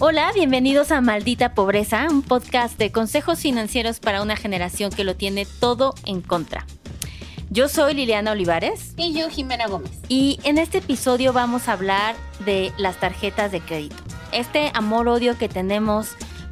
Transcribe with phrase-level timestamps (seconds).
[0.00, 5.16] Hola, bienvenidos a Maldita Pobreza, un podcast de consejos financieros para una generación que lo
[5.16, 6.64] tiene todo en contra.
[7.50, 8.94] Yo soy Liliana Olivares.
[8.96, 9.90] Y yo, Jimena Gómez.
[10.08, 12.14] Y en este episodio vamos a hablar
[12.44, 13.96] de las tarjetas de crédito.
[14.30, 16.10] Este amor-odio que tenemos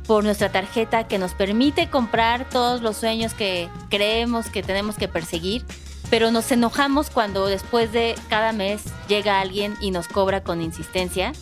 [0.08, 5.06] por nuestra tarjeta que nos permite comprar todos los sueños que creemos que tenemos que
[5.06, 5.64] perseguir,
[6.10, 11.32] pero nos enojamos cuando después de cada mes llega alguien y nos cobra con insistencia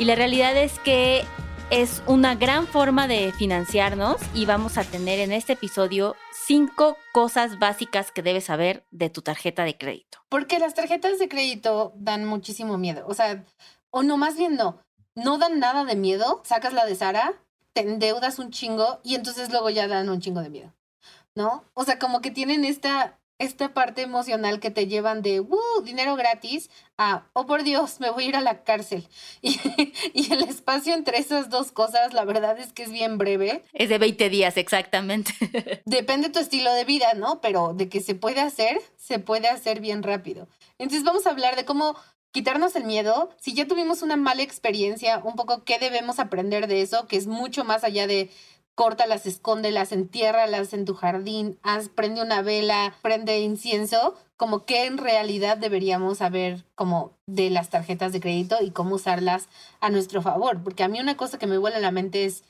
[0.00, 1.26] y la realidad es que
[1.68, 7.58] es una gran forma de financiarnos y vamos a tener en este episodio cinco cosas
[7.58, 10.24] básicas que debes saber de tu tarjeta de crédito.
[10.30, 13.04] Porque las tarjetas de crédito dan muchísimo miedo.
[13.08, 13.44] O sea,
[13.90, 14.82] o no, más bien no.
[15.14, 16.40] No dan nada de miedo.
[16.46, 17.34] Sacas la de Sara,
[17.74, 20.72] te endeudas un chingo y entonces luego ya dan un chingo de miedo.
[21.34, 21.66] ¿No?
[21.74, 25.42] O sea, como que tienen esta esta parte emocional que te llevan de
[25.82, 29.08] dinero gratis a oh por Dios, me voy a ir a la cárcel.
[29.42, 29.58] Y,
[30.12, 33.64] y, el espacio entre esas dos cosas, la verdad es que es bien breve.
[33.72, 35.32] Es de 20 días, exactamente.
[35.86, 37.40] Depende tu estilo de vida, ¿no?
[37.40, 40.46] Pero de que se puede hacer, se puede hacer bien rápido.
[40.78, 41.96] Entonces vamos a hablar de cómo
[42.32, 43.30] quitarnos el miedo.
[43.38, 47.26] Si ya tuvimos una mala experiencia, un poco qué debemos aprender de eso, que es
[47.26, 48.30] mucho más allá de
[48.80, 54.96] córtalas, escóndelas, entiérralas en tu jardín, haz, prende una vela, prende incienso, como que en
[54.96, 60.62] realidad deberíamos saber como de las tarjetas de crédito y cómo usarlas a nuestro favor.
[60.62, 62.42] Porque a mí una cosa que me vuela a la mente es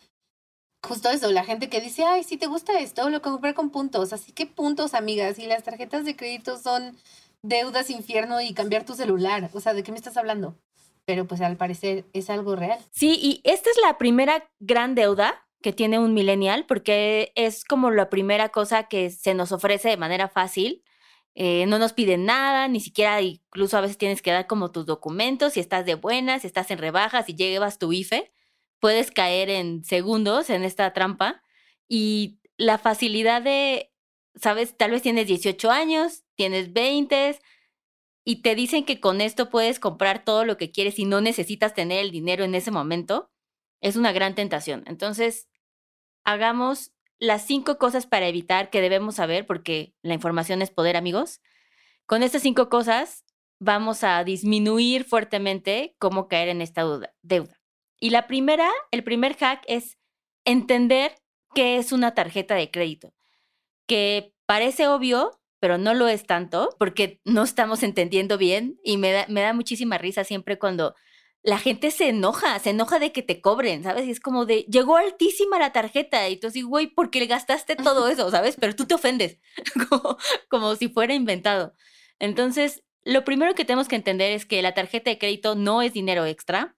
[0.86, 4.12] justo eso, la gente que dice, ay, si te gusta esto, lo compré con puntos.
[4.12, 6.97] Así que puntos, amigas, y las tarjetas de crédito son
[7.42, 9.51] deudas infierno y cambiar tu celular.
[9.53, 10.55] O sea, ¿de qué me estás hablando?
[11.06, 12.78] Pero pues al parecer es algo real.
[12.92, 17.91] Sí, y esta es la primera gran deuda que tiene un millennial, porque es como
[17.91, 20.83] la primera cosa que se nos ofrece de manera fácil.
[21.34, 24.86] Eh, no nos piden nada, ni siquiera incluso a veces tienes que dar como tus
[24.86, 28.33] documentos, si estás de buenas, si estás en rebajas, si llevas tu IFE,
[28.80, 31.42] puedes caer en segundos en esta trampa.
[31.89, 33.92] Y la facilidad de,
[34.35, 37.39] sabes, tal vez tienes 18 años, tienes 20
[38.24, 41.74] y te dicen que con esto puedes comprar todo lo que quieres y no necesitas
[41.74, 43.30] tener el dinero en ese momento,
[43.80, 44.85] es una gran tentación.
[44.86, 45.48] Entonces,
[46.24, 51.41] hagamos las cinco cosas para evitar que debemos saber, porque la información es poder, amigos.
[52.07, 53.24] Con estas cinco cosas
[53.58, 56.83] vamos a disminuir fuertemente cómo caer en esta
[57.23, 57.61] deuda.
[58.01, 59.98] Y la primera, el primer hack es
[60.45, 61.12] entender
[61.55, 63.12] qué es una tarjeta de crédito,
[63.86, 69.12] que parece obvio, pero no lo es tanto, porque no estamos entendiendo bien y me
[69.12, 70.95] da, me da muchísima risa siempre cuando
[71.42, 74.06] la gente se enoja, se enoja de que te cobren, ¿sabes?
[74.06, 77.77] Y es como de, llegó altísima la tarjeta y tú así, güey, porque le gastaste
[77.77, 78.56] todo eso, ¿sabes?
[78.61, 79.39] Pero tú te ofendes,
[80.48, 81.74] como, si fuera inventado.
[82.18, 85.95] Entonces, lo primero que tenemos que entender es que la tarjeta de crédito no es
[85.95, 86.77] dinero extra.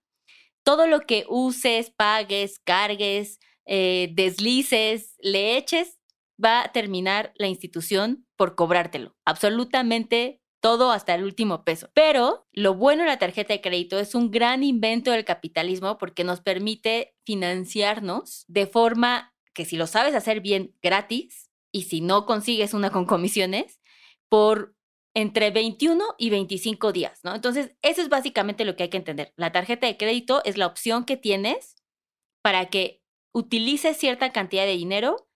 [0.62, 5.98] Todo lo que uses, pagues, cargues, eh, deslices, le eches,
[6.42, 9.16] va a terminar la institución por cobrártelo.
[9.24, 11.90] Absolutamente todo hasta el último peso.
[11.92, 16.24] Pero lo bueno de la tarjeta de crédito es un gran invento del capitalismo porque
[16.24, 22.26] nos permite financiarnos de forma que si lo sabes hacer bien gratis y si no
[22.26, 23.80] consigues una con comisiones,
[24.28, 24.74] por
[25.14, 27.34] entre 21 y 25 días, ¿no?
[27.34, 29.34] Entonces, eso es básicamente lo que hay que entender.
[29.36, 31.74] La tarjeta de crédito es la opción que tienes
[32.40, 33.02] para que
[33.32, 35.28] utilices cierta cantidad de dinero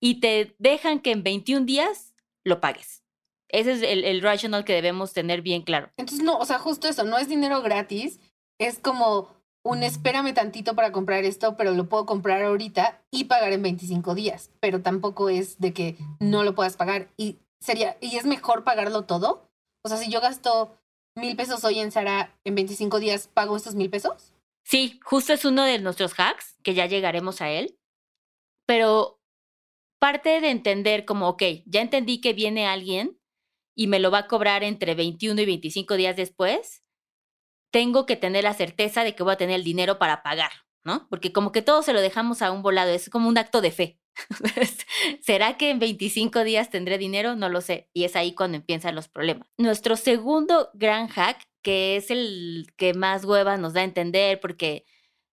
[0.00, 2.14] y te dejan que en 21 días
[2.44, 3.04] lo pagues.
[3.52, 5.90] Ese es el, el rational que debemos tener bien claro.
[5.96, 8.20] Entonces, no, o sea, justo eso, no es dinero gratis,
[8.58, 9.28] es como
[9.62, 14.14] un espérame tantito para comprar esto, pero lo puedo comprar ahorita y pagar en 25
[14.14, 18.64] días, pero tampoco es de que no lo puedas pagar y sería, y es mejor
[18.64, 19.50] pagarlo todo.
[19.84, 20.76] O sea, si yo gasto
[21.14, 24.34] mil pesos hoy en Sara, en 25 días pago estos mil pesos.
[24.64, 27.78] Sí, justo es uno de nuestros hacks, que ya llegaremos a él,
[28.66, 29.20] pero
[29.98, 33.19] parte de entender como, ok, ya entendí que viene alguien
[33.80, 36.82] y me lo va a cobrar entre 21 y 25 días después,
[37.72, 40.50] tengo que tener la certeza de que voy a tener el dinero para pagar,
[40.84, 41.08] ¿no?
[41.08, 43.70] Porque como que todo se lo dejamos a un volado, es como un acto de
[43.70, 43.98] fe.
[45.22, 47.36] ¿Será que en 25 días tendré dinero?
[47.36, 47.88] No lo sé.
[47.94, 49.48] Y es ahí cuando empiezan los problemas.
[49.56, 54.84] Nuestro segundo gran hack, que es el que más hueva nos da a entender porque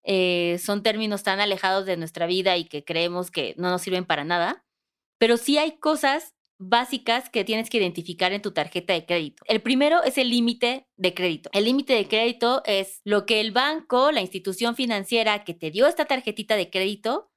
[0.03, 4.03] eh, son términos tan alejados de nuestra vida y que creemos que no nos sirven
[4.03, 4.65] para nada,
[5.17, 9.43] pero sí hay cosas básicas que tienes que identificar en tu tarjeta de crédito.
[9.47, 11.49] El primero es el límite de crédito.
[11.53, 15.87] El límite de crédito es lo que el banco, la institución financiera que te dio
[15.87, 17.31] esta tarjetita de crédito,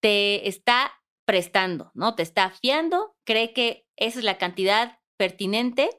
[0.00, 0.92] te está
[1.24, 2.14] prestando, ¿no?
[2.14, 5.90] Te está fiando, cree que esa es la cantidad pertinente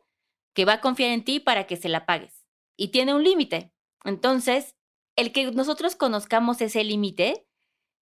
[0.54, 2.46] que va a confiar en ti para que se la pagues.
[2.78, 3.74] Y tiene un límite.
[4.04, 4.76] Entonces,
[5.16, 7.48] el que nosotros conozcamos ese límite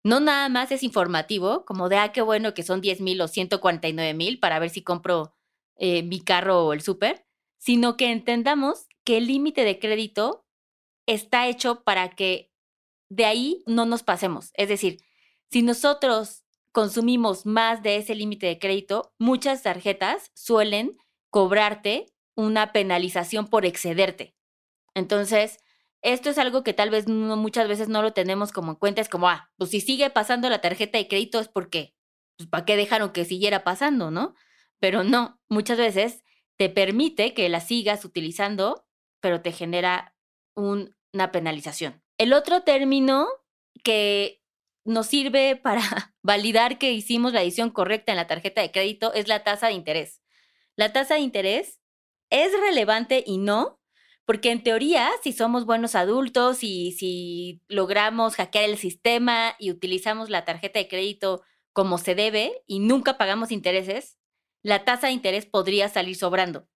[0.02, 3.29] no nada más es informativo, como de, ah, qué bueno que son 10 mil o
[3.29, 5.35] 149 mil para ver si compro
[5.76, 7.26] eh, mi carro o el súper,
[7.58, 10.47] sino que entendamos que el límite de crédito
[11.06, 12.52] está hecho para que
[13.11, 14.50] de ahí no nos pasemos.
[14.55, 15.02] Es decir,
[15.50, 20.96] si nosotros consumimos más de ese límite de crédito, muchas tarjetas suelen
[21.29, 22.06] cobrarte
[22.37, 24.37] una penalización por excederte.
[24.94, 25.58] Entonces,
[26.02, 29.00] esto es algo que tal vez muchas veces no lo tenemos como en cuenta.
[29.00, 31.94] Es como, ah, pues si sigue pasando la tarjeta de crédito es porque,
[32.37, 34.35] pues ¿para qué dejaron que siguiera pasando, no?
[34.79, 36.25] Pero no, muchas veces
[36.56, 38.87] te permite que la sigas utilizando,
[39.20, 40.14] pero te genera
[40.55, 42.03] una penalización.
[42.19, 43.29] El otro término
[43.82, 44.43] que
[44.85, 45.82] nos sirve para
[46.23, 49.75] validar que hicimos la edición correcta en la tarjeta de crédito es la tasa de
[49.75, 50.23] interés.
[50.76, 51.81] La tasa de interés
[52.31, 53.80] es relevante y no
[54.31, 60.31] porque en teoría, si somos buenos adultos y si logramos hackear el sistema y utilizamos
[60.31, 61.43] la tarjeta de crédito
[61.73, 64.21] como se debe y nunca pagamos intereses,
[64.62, 66.69] la tasa de interés podría salir sobrando.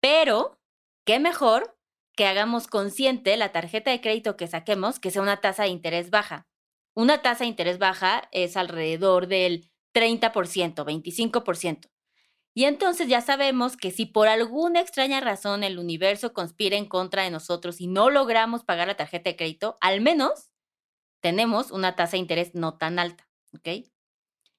[0.00, 0.60] Pero,
[1.04, 1.76] ¿qué mejor
[2.14, 6.10] que hagamos consciente la tarjeta de crédito que saquemos que sea una tasa de interés
[6.10, 6.46] baja?
[6.94, 11.90] Una tasa de interés baja es alrededor del 30%, 25%.
[12.54, 17.22] Y entonces ya sabemos que si por alguna extraña razón el universo conspira en contra
[17.22, 20.50] de nosotros y no logramos pagar la tarjeta de crédito, al menos
[21.20, 23.86] tenemos una tasa de interés no tan alta, ¿ok?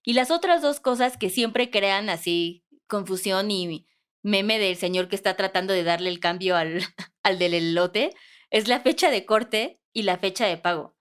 [0.04, 3.88] Y las otras dos cosas que siempre crean así confusión y
[4.24, 6.82] meme del señor que está tratando de darle el cambio al,
[7.24, 8.12] al del lote
[8.50, 10.96] es la fecha de corte y la fecha de pago.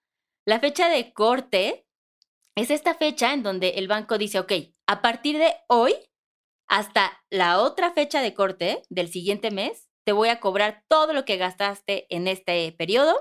[0.44, 1.86] La fecha de corte
[2.56, 4.52] es esta fecha en donde el banco dice, ok,
[4.86, 5.94] a partir de hoy
[6.70, 11.24] hasta la otra fecha de corte del siguiente mes, te voy a cobrar todo lo
[11.24, 13.16] que gastaste en este periodo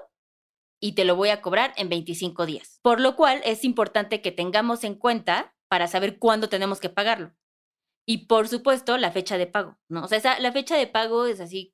[0.80, 2.80] y te lo voy a cobrar en 25 días.
[2.84, 7.36] Por lo cual es importante que tengamos en cuenta para saber cuándo tenemos que pagarlo.
[8.06, 10.04] Y por supuesto, la fecha de pago, ¿no?
[10.04, 11.74] O sea, la fecha de pago es así.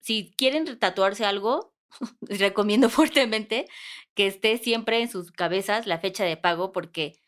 [0.00, 1.74] Si quieren tatuarse algo,
[2.20, 3.66] recomiendo fuertemente
[4.14, 7.18] que esté siempre en sus cabezas la fecha de pago porque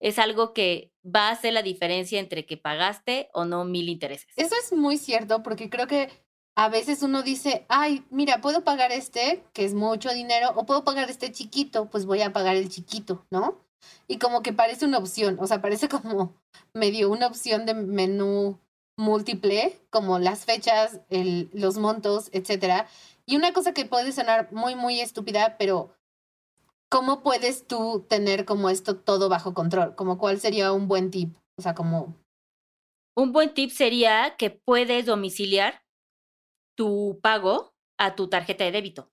[0.00, 4.28] es algo que va a hacer la diferencia entre que pagaste o no mil intereses.
[4.36, 6.08] Eso es muy cierto porque creo que
[6.54, 10.84] a veces uno dice, ay, mira, puedo pagar este, que es mucho dinero, o puedo
[10.84, 13.58] pagar este chiquito, pues voy a pagar el chiquito, ¿no?
[14.06, 16.34] Y como que parece una opción, o sea, parece como
[16.74, 18.58] medio una opción de menú
[18.98, 22.86] múltiple, como las fechas, los montos, etcétera.
[23.24, 25.94] Y una cosa que puede sonar muy, muy estúpida, pero
[26.92, 29.96] ¿cómo puedes tú tener como esto todo bajo control?
[29.96, 31.34] Como cuál sería un buen tip?
[31.56, 32.22] O sea, como...
[33.16, 35.82] Un buen tip sería que puedes domiciliar
[36.76, 39.10] tu pago a tu tarjeta de débito.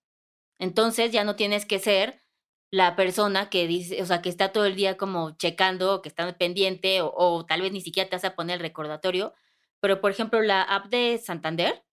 [0.59, 2.21] Entonces ya no tienes que ser
[2.69, 6.37] la persona que dice, o sea, que está todo el día como checando, que está
[6.37, 9.33] pendiente, o, o, tal vez ni siquiera te vas a poner el recordatorio.
[9.79, 11.85] Pero, por ejemplo, la app de Santander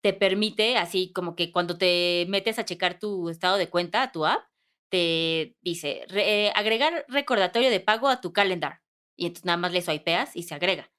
[0.00, 4.24] te permite, así como que cuando te metes a checar tu estado de cuenta, tu
[4.24, 4.47] app,
[4.90, 8.80] te dice eh, agregar recordatorio de pago a tu calendar.
[9.16, 10.90] Y entonces nada más le swipeas y se agrega.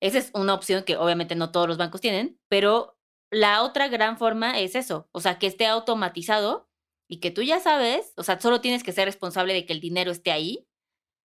[0.00, 2.96] Esa es una opción que obviamente no todos los bancos tienen, pero
[3.30, 6.68] la otra gran forma es eso, o sea, que esté automatizado
[7.08, 9.80] y que tú ya sabes, o sea, solo tienes que ser responsable de que el
[9.80, 10.66] dinero esté ahí,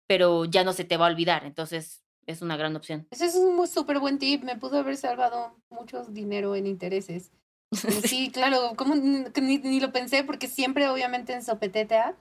[0.07, 1.45] pero ya no se te va a olvidar.
[1.45, 3.07] Entonces, es una gran opción.
[3.11, 4.43] Ese es un súper buen tip.
[4.43, 7.31] Me pudo haber salvado mucho dinero en intereses.
[7.71, 12.17] Sí, claro, como ni, lo pensé porque siempre obviamente en Sopeteta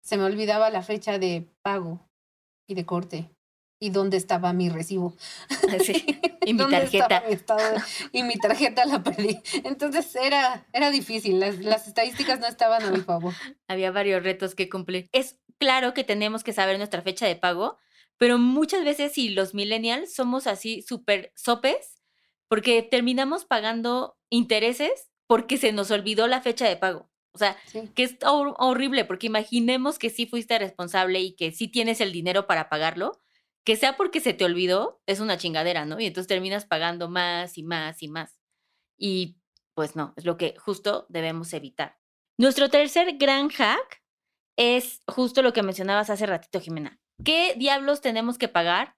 [0.00, 2.08] se me olvidaba la fecha de pago
[2.68, 3.30] y de corte
[3.80, 5.16] y dónde estaba mi recibo.
[5.84, 6.04] Sí,
[6.44, 7.24] y mi tarjeta.
[8.12, 9.40] y mi tarjeta la perdí.
[9.64, 13.34] Entonces era, era difícil, las, las estadísticas no estaban a mi favor.
[13.68, 15.08] Había varios retos que cumplir.
[15.12, 17.78] Es claro que tenemos que saber nuestra fecha de pago,
[18.18, 22.00] pero muchas veces si los millennials somos así súper sopes,
[22.48, 27.10] porque terminamos pagando intereses porque se nos olvidó la fecha de pago.
[27.34, 27.56] O sea,
[27.94, 32.46] que es horrible, porque imaginemos que sí fuiste responsable y que sí tienes el dinero
[32.46, 33.20] para pagarlo,
[33.64, 35.98] que sea porque se te olvidó, es una chingadera, ¿no?
[35.98, 38.38] Y entonces terminas pagando más y más y más.
[38.98, 39.38] Y
[39.74, 41.98] pues no, es lo que justo debemos evitar.
[42.38, 44.02] Nuestro tercer gran hack
[44.58, 47.00] es justo lo que mencionabas hace ratito, Jimena.
[47.24, 48.96] ¿Qué diablos tenemos que pagar?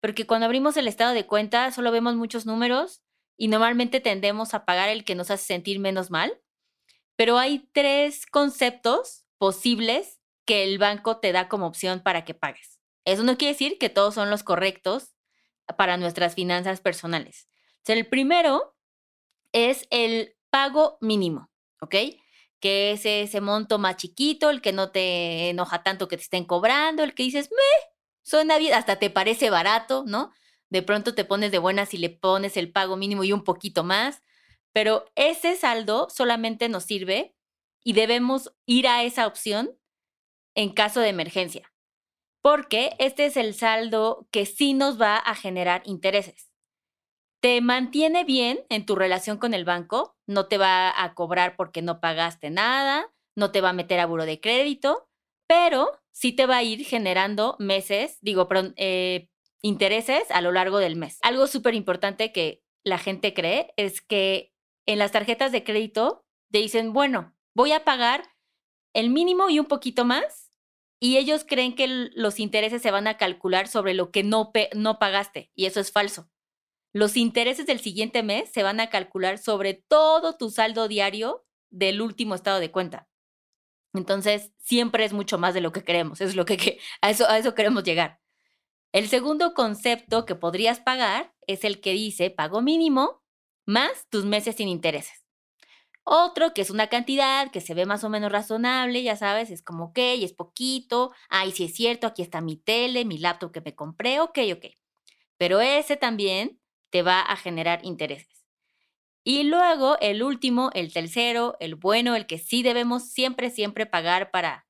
[0.00, 3.02] Porque cuando abrimos el estado de cuenta solo vemos muchos números
[3.36, 6.40] y normalmente tendemos a pagar el que nos hace sentir menos mal,
[7.16, 12.80] pero hay tres conceptos posibles que el banco te da como opción para que pagues.
[13.04, 15.16] Eso no quiere decir que todos son los correctos
[15.76, 17.48] para nuestras finanzas personales.
[17.86, 18.76] el primero
[19.52, 21.50] es el pago mínimo,
[21.80, 21.94] ¿ok?
[22.60, 26.44] Que es ese monto más chiquito, el que no te enoja tanto que te estén
[26.44, 27.90] cobrando, el que dices, me,
[28.22, 30.32] suena bien, hasta te parece barato, ¿no?
[30.70, 33.84] De pronto te pones de buenas y le pones el pago mínimo y un poquito
[33.84, 34.22] más,
[34.72, 37.34] pero ese saldo solamente nos sirve
[37.84, 39.78] y debemos ir a esa opción
[40.56, 41.72] en caso de emergencia,
[42.42, 46.50] porque este es el saldo que sí nos va a generar intereses.
[47.40, 51.82] Te mantiene bien en tu relación con el banco, no te va a cobrar porque
[51.82, 55.08] no pagaste nada, no te va a meter a buro de crédito,
[55.46, 59.28] pero sí te va a ir generando meses, digo, eh,
[59.66, 61.18] intereses a lo largo del mes.
[61.22, 64.54] Algo súper importante que la gente cree es que
[64.86, 68.22] en las tarjetas de crédito te dicen, bueno, voy a pagar
[68.94, 70.52] el mínimo y un poquito más,
[71.00, 74.98] y ellos creen que los intereses se van a calcular sobre lo que no, no
[74.98, 76.30] pagaste, y eso es falso.
[76.94, 82.00] Los intereses del siguiente mes se van a calcular sobre todo tu saldo diario del
[82.00, 83.08] último estado de cuenta.
[83.92, 87.36] Entonces, siempre es mucho más de lo que queremos, es lo que, a, eso, a
[87.36, 88.20] eso queremos llegar.
[88.96, 93.22] El segundo concepto que podrías pagar es el que dice pago mínimo
[93.66, 95.26] más tus meses sin intereses.
[96.02, 99.60] Otro que es una cantidad que se ve más o menos razonable, ya sabes, es
[99.60, 103.60] como, ok, es poquito, ay, sí es cierto, aquí está mi tele, mi laptop que
[103.60, 104.64] me compré, ok, ok.
[105.36, 108.46] Pero ese también te va a generar intereses.
[109.22, 114.30] Y luego el último, el tercero, el bueno, el que sí debemos siempre, siempre pagar
[114.30, 114.65] para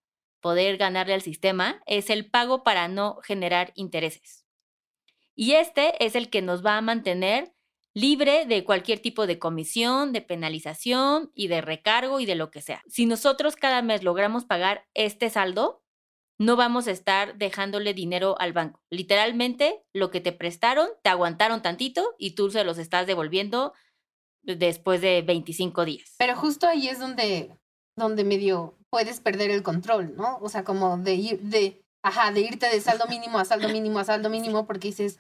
[0.46, 4.46] poder ganarle al sistema, es el pago para no generar intereses.
[5.34, 7.52] Y este es el que nos va a mantener
[7.94, 12.62] libre de cualquier tipo de comisión, de penalización y de recargo y de lo que
[12.62, 12.80] sea.
[12.86, 15.82] Si nosotros cada mes logramos pagar este saldo,
[16.38, 18.80] no vamos a estar dejándole dinero al banco.
[18.88, 23.72] Literalmente, lo que te prestaron, te aguantaron tantito y tú se los estás devolviendo
[24.42, 26.14] después de 25 días.
[26.18, 27.50] Pero justo ahí es donde,
[27.96, 30.38] donde medio puedes perder el control, ¿no?
[30.40, 33.98] O sea, como de ir, de, ajá, de irte de saldo mínimo a saldo mínimo
[33.98, 35.18] a saldo mínimo porque dices,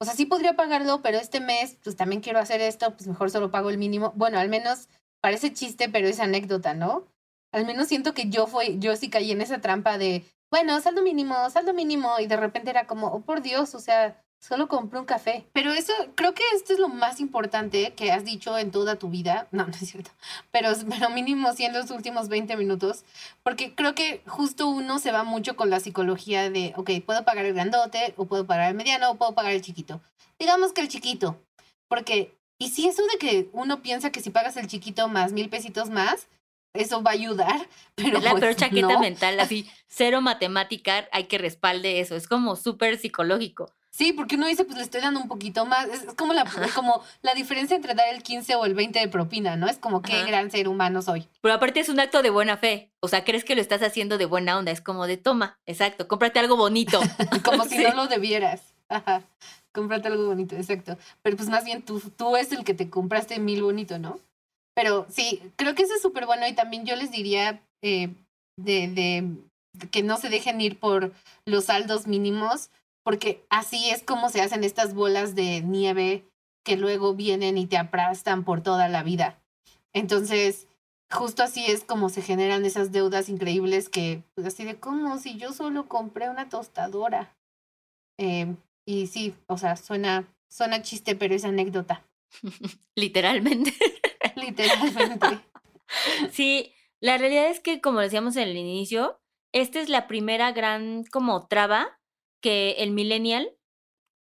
[0.00, 3.30] o sea, sí podría pagarlo, pero este mes, pues también quiero hacer esto, pues mejor
[3.30, 4.14] solo pago el mínimo.
[4.16, 4.88] Bueno, al menos
[5.20, 7.04] parece chiste, pero es anécdota, ¿no?
[7.52, 11.02] Al menos siento que yo fui, yo sí caí en esa trampa de, bueno, saldo
[11.02, 15.00] mínimo, saldo mínimo, y de repente era como, oh por Dios, o sea, Solo compré
[15.00, 15.46] un café.
[15.52, 19.08] Pero eso, creo que esto es lo más importante que has dicho en toda tu
[19.08, 19.48] vida.
[19.50, 20.10] No, no es cierto.
[20.52, 23.04] Pero, pero mínimo sí en los últimos 20 minutos.
[23.42, 27.46] Porque creo que justo uno se va mucho con la psicología de, ok, puedo pagar
[27.46, 30.00] el grandote, o puedo pagar el mediano, o puedo pagar el chiquito.
[30.38, 31.42] Digamos que el chiquito.
[31.88, 35.48] Porque, y si eso de que uno piensa que si pagas el chiquito más mil
[35.48, 36.28] pesitos más,
[36.74, 37.68] eso va a ayudar.
[37.96, 42.14] Pero es la pues, peor chaqueta mental, así, cero matemática, hay que respalde eso.
[42.14, 43.72] Es como súper psicológico.
[43.98, 45.88] Sí, porque uno dice, pues le estoy dando un poquito más.
[45.88, 49.56] Es, como, la, como la diferencia entre dar el 15 o el 20 de propina,
[49.56, 49.66] ¿no?
[49.66, 51.26] Es como qué gran ser humano soy.
[51.40, 52.92] Pero aparte es un acto de buena fe.
[53.00, 54.70] O sea, crees que lo estás haciendo de buena onda.
[54.70, 57.00] Es como de toma, exacto, cómprate algo bonito.
[57.44, 58.72] como si no lo debieras.
[58.88, 59.24] Ajá.
[59.72, 60.96] Cómprate algo bonito, exacto.
[61.22, 64.20] Pero pues más bien tú, tú es el que te compraste mil bonito, ¿no?
[64.76, 68.10] Pero sí, creo que eso es súper bueno y también yo les diría eh,
[68.56, 69.28] de, de
[69.90, 71.12] que no se dejen ir por
[71.46, 72.70] los saldos mínimos
[73.08, 76.28] porque así es como se hacen estas bolas de nieve
[76.62, 79.42] que luego vienen y te aplastan por toda la vida.
[79.94, 80.68] Entonces,
[81.10, 85.38] justo así es como se generan esas deudas increíbles que, pues así de como si
[85.38, 87.34] yo solo compré una tostadora.
[88.18, 92.04] Em, y sí, o sea, suena, suena chiste, pero es anécdota.
[92.94, 93.72] Literalmente.
[94.36, 95.26] Literalmente.
[96.30, 99.18] Sí, la realidad es que, como decíamos en el inicio,
[99.54, 101.97] esta es la primera gran como traba
[102.40, 103.54] que el millennial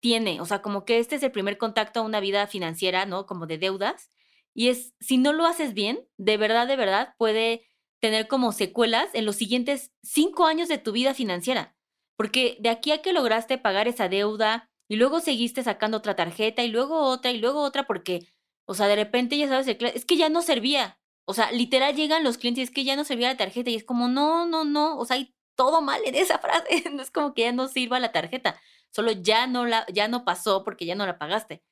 [0.00, 3.26] tiene, o sea, como que este es el primer contacto a una vida financiera, ¿no?
[3.26, 4.10] Como de deudas.
[4.54, 7.66] Y es, si no lo haces bien, de verdad, de verdad, puede
[8.00, 11.76] tener como secuelas en los siguientes cinco años de tu vida financiera.
[12.16, 16.62] Porque de aquí a que lograste pagar esa deuda y luego seguiste sacando otra tarjeta
[16.62, 18.26] y luego otra y luego otra porque,
[18.66, 20.98] o sea, de repente ya sabes, es que ya no servía.
[21.26, 23.84] O sea, literal llegan los clientes es que ya no servía la tarjeta y es
[23.84, 26.84] como, no, no, no, o sea, hay todo mal en esa frase.
[26.92, 28.60] No es como que ya no sirva la tarjeta,
[28.90, 31.62] solo ya no, la, ya no pasó porque ya no la pagaste.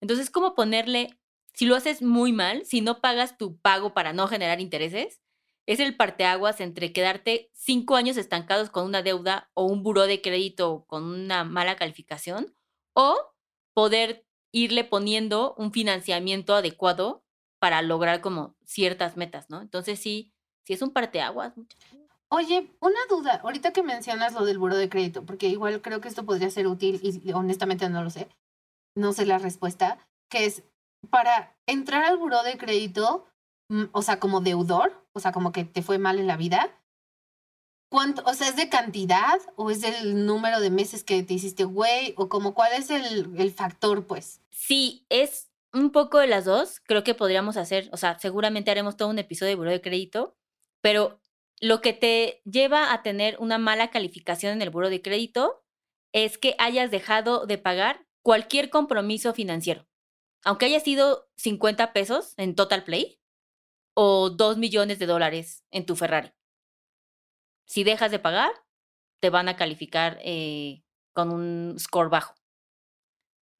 [0.00, 1.18] Entonces, como ponerle,
[1.54, 5.20] si lo haces muy mal, si no pagas tu pago para no generar intereses,
[5.66, 10.20] es el parteaguas entre quedarte cinco años estancados con una deuda o un buró de
[10.20, 12.54] crédito con una mala calificación,
[12.94, 13.16] o
[13.74, 17.24] poder irle poniendo un financiamiento adecuado
[17.58, 19.62] para lograr como ciertas metas, ¿no?
[19.62, 20.32] Entonces sí,
[20.64, 21.54] sí es un parteaguas.
[22.34, 26.08] Oye, una duda, ahorita que mencionas lo del buro de crédito, porque igual creo que
[26.08, 28.26] esto podría ser útil y honestamente no lo sé,
[28.96, 29.98] no sé la respuesta,
[30.30, 30.62] que es
[31.10, 33.26] para entrar al buro de crédito,
[33.68, 36.70] mm, o sea, como deudor, o sea, como que te fue mal en la vida,
[37.90, 41.64] ¿cuánto, o sea, es de cantidad o es del número de meses que te hiciste
[41.64, 44.40] güey o como cuál es el, el factor, pues?
[44.50, 46.80] Sí, es un poco de las dos.
[46.80, 50.34] Creo que podríamos hacer, o sea, seguramente haremos todo un episodio de buro de crédito,
[50.80, 51.20] pero
[51.62, 55.64] lo que te lleva a tener una mala calificación en el buro de crédito
[56.12, 59.86] es que hayas dejado de pagar cualquier compromiso financiero.
[60.44, 63.20] Aunque haya sido 50 pesos en Total Play
[63.94, 66.32] o 2 millones de dólares en tu Ferrari.
[67.64, 68.50] Si dejas de pagar,
[69.20, 72.34] te van a calificar eh, con un score bajo.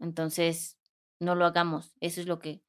[0.01, 0.77] Entonces,
[1.21, 1.95] no lo hagamos.
[2.01, 2.65] Eso es lo que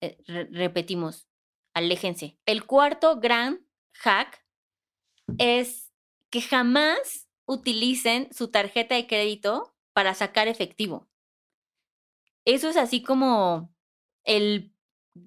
[0.00, 1.28] eh, repetimos.
[1.74, 2.38] Aléjense.
[2.46, 4.47] El cuarto gran hack
[5.38, 5.92] es
[6.30, 11.08] que jamás utilicen su tarjeta de crédito para sacar efectivo.
[12.44, 13.74] Eso es así como
[14.24, 14.72] el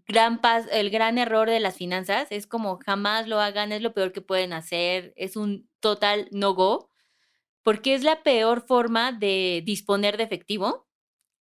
[0.08, 0.40] gran
[0.72, 4.22] el gran error de las finanzas, es como jamás lo hagan, es lo peor que
[4.22, 6.90] pueden hacer, es un total no go,
[7.64, 10.88] porque es la peor forma de disponer de efectivo,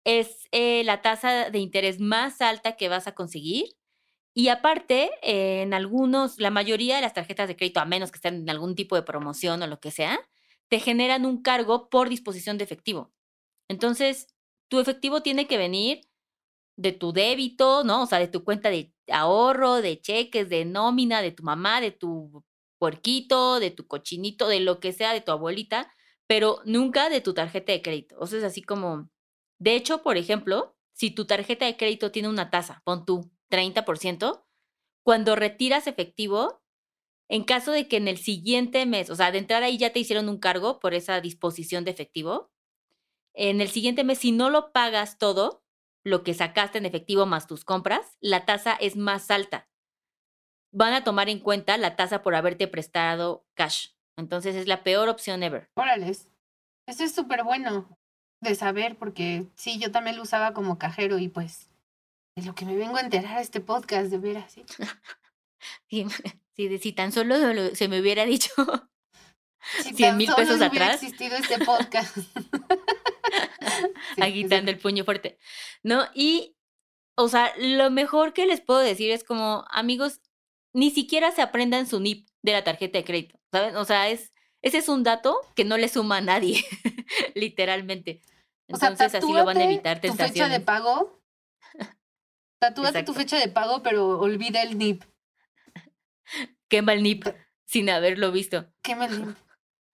[0.06, 3.76] es eh, la tasa de interés más alta que vas a conseguir
[4.38, 8.36] y aparte, en algunos, la mayoría de las tarjetas de crédito, a menos que estén
[8.36, 10.20] en algún tipo de promoción o lo que sea,
[10.67, 13.12] te generan un cargo por disposición de efectivo.
[13.67, 14.27] Entonces,
[14.67, 16.01] tu efectivo tiene que venir
[16.75, 18.03] de tu débito, ¿no?
[18.03, 21.89] O sea, de tu cuenta de ahorro, de cheques, de nómina, de tu mamá, de
[21.89, 22.46] tu
[22.77, 25.91] puerquito, de tu cochinito, de lo que sea, de tu abuelita,
[26.27, 28.15] pero nunca de tu tarjeta de crédito.
[28.20, 29.10] O sea, es así como,
[29.58, 34.46] de hecho, por ejemplo, si tu tarjeta de crédito tiene una tasa, pon tú 30%,
[35.04, 36.62] cuando retiras efectivo,
[37.30, 40.00] en caso de que en el siguiente mes, o sea, de entrada ahí ya te
[40.00, 42.51] hicieron un cargo por esa disposición de efectivo,
[43.34, 45.63] en el siguiente mes, si no lo pagas todo,
[46.04, 49.70] lo que sacaste en efectivo más tus compras, la tasa es más alta.
[50.72, 53.89] Van a tomar en cuenta la tasa por haberte prestado cash.
[54.17, 55.69] Entonces es la peor opción ever.
[55.76, 56.30] Órale, eso
[56.88, 57.98] es súper bueno
[58.41, 61.69] de saber porque sí, yo también lo usaba como cajero y pues
[62.38, 64.54] de lo que me vengo a enterar este podcast, de veras,
[65.89, 66.06] ¿sí?
[66.80, 67.36] si, tan solo
[67.76, 68.52] se me hubiera dicho
[69.82, 70.71] si 100 mil pesos atrás.
[70.71, 72.15] Hubiera existido este podcast.
[74.21, 75.39] agitando el puño fuerte.
[75.82, 76.06] ¿No?
[76.13, 76.56] Y,
[77.15, 80.21] o sea, lo mejor que les puedo decir es como, amigos,
[80.73, 83.76] ni siquiera se aprendan su NIP de la tarjeta de crédito, ¿saben?
[83.78, 86.63] O sea, es, ese es un dato que no le suma a nadie,
[87.34, 88.21] literalmente.
[88.67, 90.34] Entonces así lo van a evitar tentaciones.
[90.34, 91.16] Tu fecha de pago
[92.60, 95.04] Tatúate tu fecha de pago, pero olvida el NIP.
[96.67, 97.28] Quema el NIP
[97.65, 98.65] sin haberlo visto.
[98.82, 99.38] Quema el NIP.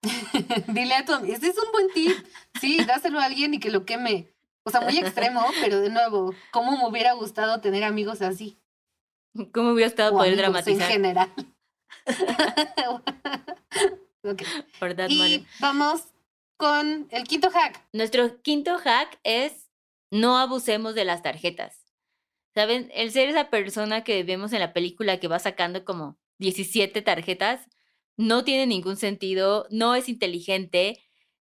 [0.68, 2.12] Dile a tu amigo, este es un buen tip.
[2.60, 4.34] Sí, dáselo a alguien y que lo queme.
[4.64, 8.58] O sea, muy extremo, pero de nuevo, ¿cómo me hubiera gustado tener amigos así?
[9.52, 10.90] ¿Cómo hubiera estado poder dramatizar?
[10.90, 11.34] En general.
[14.24, 14.48] okay.
[15.10, 16.04] y vamos
[16.58, 17.82] con el quinto hack.
[17.92, 19.70] Nuestro quinto hack es
[20.12, 21.83] no abusemos de las tarjetas.
[22.54, 22.92] ¿Saben?
[22.94, 27.68] El ser esa persona que vemos en la película que va sacando como 17 tarjetas
[28.16, 31.00] no tiene ningún sentido, no es inteligente,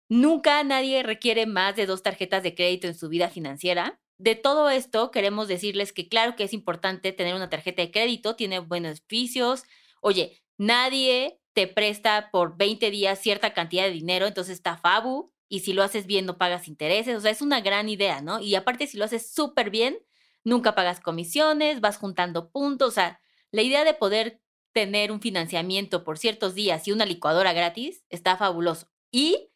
[0.08, 4.00] nunca nadie requiere más de dos tarjetas de crédito en su vida financiera.
[4.18, 8.36] De todo esto, queremos decirles que claro que es importante tener una tarjeta de crédito,
[8.36, 9.64] tiene buenos beneficios.
[10.00, 15.60] Oye, nadie te presta por 20 días cierta cantidad de dinero, entonces está fabu, y
[15.60, 18.40] si lo haces bien no pagas intereses, o sea, es una gran idea, ¿no?
[18.40, 19.98] Y aparte, si lo haces súper bien,
[20.44, 24.42] nunca pagas comisiones, vas juntando puntos, o sea, la idea de poder
[24.74, 29.52] tener un financiamiento por ciertos días y una licuadora gratis está fabuloso y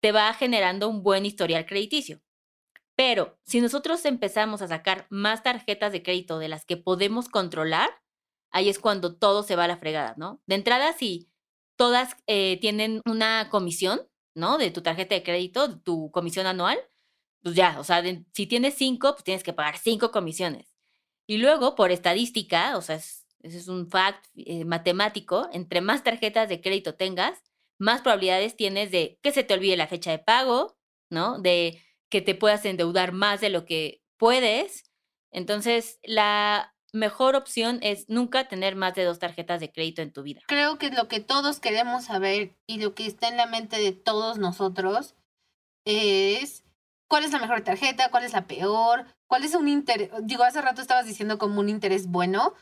[0.00, 2.20] te va generando un buen historial crediticio.
[2.96, 7.90] Pero si nosotros empezamos a sacar más tarjetas de crédito de las que podemos controlar,
[8.50, 10.40] ahí es cuando todo se va a la fregada, ¿no?
[10.46, 11.30] De entrada, si
[11.76, 14.56] todas eh, tienen una comisión, ¿no?
[14.56, 16.78] De tu tarjeta de crédito, tu comisión anual,
[17.42, 20.74] pues ya, o sea, si tienes cinco, pues tienes que pagar cinco comisiones.
[21.26, 26.48] Y luego, por estadística, o sea, ese es un fact eh, matemático, entre más tarjetas
[26.48, 27.42] de crédito tengas,
[27.78, 30.76] más probabilidades tienes de que se te olvide la fecha de pago,
[31.10, 31.38] ¿no?
[31.38, 34.90] De que te puedas endeudar más de lo que puedes.
[35.30, 40.22] Entonces, la mejor opción es nunca tener más de dos tarjetas de crédito en tu
[40.22, 40.40] vida.
[40.46, 43.92] Creo que lo que todos queremos saber y lo que está en la mente de
[43.92, 45.14] todos nosotros
[45.84, 46.64] es
[47.08, 50.62] cuál es la mejor tarjeta, cuál es la peor, cuál es un interés, digo, hace
[50.62, 52.54] rato estabas diciendo como un interés bueno,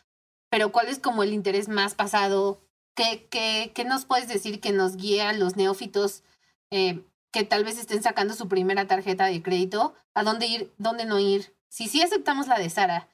[0.50, 2.60] pero cuál es como el interés más pasado,
[2.94, 6.22] ¿qué, qué, qué nos puedes decir que nos guía a los neófitos
[6.70, 9.94] eh, que tal vez estén sacando su primera tarjeta de crédito?
[10.14, 11.56] ¿A dónde ir, dónde no ir?
[11.68, 13.08] Si sí aceptamos la de Sara,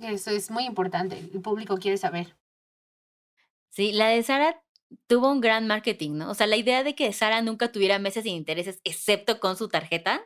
[0.00, 2.36] eso es muy importante, el público quiere saber.
[3.70, 4.62] Sí, la de Sara
[5.06, 6.30] tuvo un gran marketing, ¿no?
[6.30, 9.68] O sea, la idea de que Sara nunca tuviera meses sin intereses, excepto con su
[9.68, 10.22] tarjeta.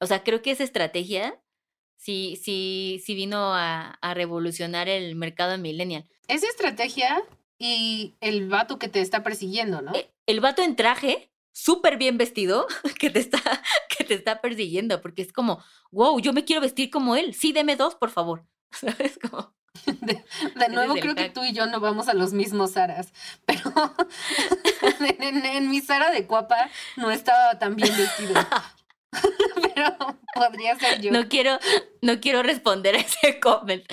[0.00, 1.40] O sea, creo que esa estrategia
[1.96, 6.04] sí, sí, sí vino a, a revolucionar el mercado millennial.
[6.28, 7.22] Esa estrategia
[7.58, 9.94] y el vato que te está persiguiendo, ¿no?
[9.94, 12.66] E- El vato en traje, súper bien vestido,
[13.00, 13.40] que te, está,
[13.96, 17.32] que te está persiguiendo, porque es como, wow, yo me quiero vestir como él.
[17.34, 18.44] Sí, deme dos, por favor.
[18.72, 19.18] ¿Sabes?
[19.18, 19.54] Como,
[20.02, 20.22] De,
[20.56, 23.12] de nuevo, el creo que tú y yo no vamos a los mismos Saras,
[23.46, 23.72] pero
[25.00, 28.34] en, en- en mi Sara de cuapa no estaba tan bien vestido.
[29.74, 29.96] pero
[30.34, 31.12] podría ser yo.
[31.12, 31.58] no quiero,
[32.02, 33.84] no quiero responder a ese comment,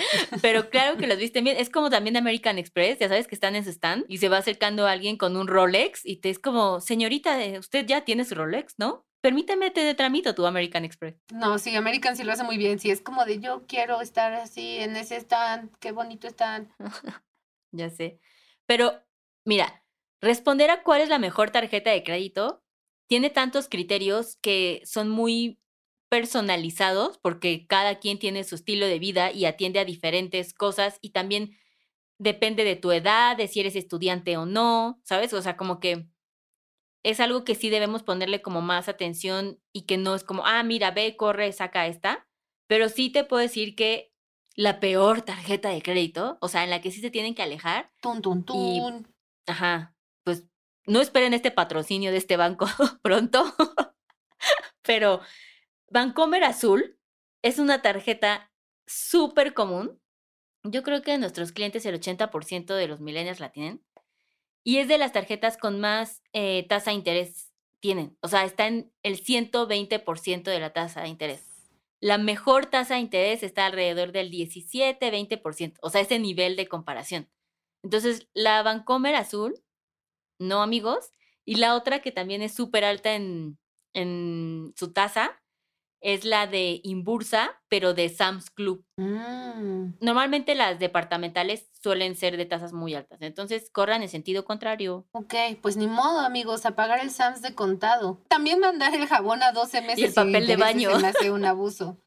[0.42, 1.56] pero claro que los viste bien.
[1.58, 4.38] Es como también American Express, ya sabes que están en su stand y se va
[4.38, 8.34] acercando alguien con un Rolex y te es como, señorita, eh, usted ya tiene su
[8.34, 9.06] Rolex, ¿no?
[9.20, 11.16] Permíteme, te tramito tu American Express.
[11.32, 12.78] No, sí, American sí lo hace muy bien.
[12.78, 16.68] Sí, es como de yo quiero estar así en ese stand, qué bonito stand.
[17.72, 18.20] Ya sé.
[18.66, 19.02] Pero,
[19.44, 19.84] mira,
[20.20, 22.63] responder a cuál es la mejor tarjeta de crédito
[23.08, 25.58] tiene tantos criterios que son muy
[26.10, 31.10] personalizados porque cada quien tiene su estilo de vida y atiende a diferentes cosas y
[31.10, 31.56] también
[32.18, 35.32] depende de tu edad, de si eres estudiante o no, ¿sabes?
[35.32, 36.06] O sea, como que
[37.02, 40.62] es algo que sí debemos ponerle como más atención y que no es como, ah,
[40.62, 42.26] mira, ve, corre, saca esta.
[42.66, 44.12] Pero sí te puedo decir que
[44.56, 47.92] la peor tarjeta de crédito, o sea, en la que sí se tienen que alejar,
[48.00, 49.14] Tun, tun, Y- tun.
[49.46, 50.44] ajá, pues
[50.86, 52.66] no esperen este patrocinio de este banco
[53.02, 53.44] pronto,
[54.82, 55.20] pero
[55.90, 56.98] Bancomer Azul
[57.42, 58.50] es una tarjeta
[58.86, 60.00] súper común.
[60.62, 63.84] Yo creo que nuestros clientes el 80% de los millennials la tienen.
[64.64, 68.16] Y es de las tarjetas con más eh, tasa de interés tienen.
[68.22, 71.46] O sea, está en el 120% de la tasa de interés.
[72.00, 75.76] La mejor tasa de interés está alrededor del 17-20%.
[75.82, 77.28] O sea, ese nivel de comparación.
[77.82, 79.62] Entonces, la Bancomer Azul,
[80.38, 81.12] no amigos.
[81.44, 83.58] Y la otra que también es súper alta en,
[83.92, 85.40] en su tasa
[86.04, 88.84] es la de Inbursa, pero de Sam's Club.
[88.98, 89.94] Mm.
[90.00, 93.22] Normalmente las departamentales suelen ser de tasas muy altas.
[93.22, 95.06] Entonces, corran en sentido contrario.
[95.12, 98.20] Ok, pues ni modo, amigos, a pagar el SAMS de contado.
[98.28, 100.04] También mandar el jabón a 12 meses.
[100.04, 100.90] sin papel de baño.
[100.94, 101.98] Se me hace un abuso.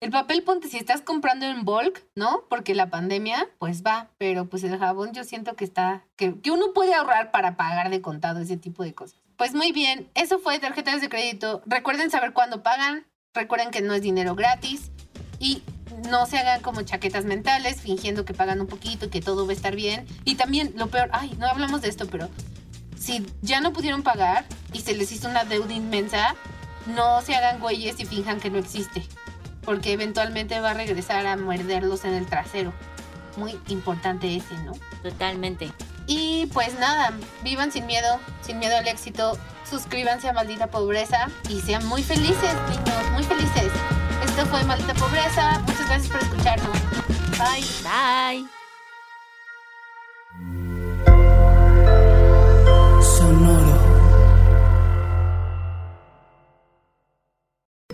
[0.00, 2.44] El papel, ponte, si estás comprando en bulk, ¿no?
[2.48, 6.50] Porque la pandemia, pues va, pero pues el jabón yo siento que está, que, que
[6.50, 9.20] uno puede ahorrar para pagar de contado ese tipo de cosas.
[9.36, 11.60] Pues muy bien, eso fue tarjetas de crédito.
[11.66, 14.90] Recuerden saber cuándo pagan, recuerden que no es dinero gratis
[15.38, 15.62] y
[16.08, 19.52] no se hagan como chaquetas mentales fingiendo que pagan un poquito y que todo va
[19.52, 20.06] a estar bien.
[20.24, 22.30] Y también lo peor, ay, no hablamos de esto, pero
[22.98, 26.36] si ya no pudieron pagar y se les hizo una deuda inmensa,
[26.86, 29.04] no se hagan güeyes y finjan que no existe,
[29.64, 32.72] porque eventualmente va a regresar a morderlos en el trasero.
[33.36, 34.72] Muy importante ese, ¿no?
[35.02, 35.72] Totalmente.
[36.06, 37.12] Y pues nada,
[37.44, 42.54] vivan sin miedo, sin miedo al éxito, suscríbanse a Maldita Pobreza y sean muy felices,
[42.68, 43.70] niños, muy felices.
[44.24, 46.76] Esto fue Maldita Pobreza, muchas gracias por escucharnos.
[47.38, 47.64] Bye.
[47.84, 48.60] Bye.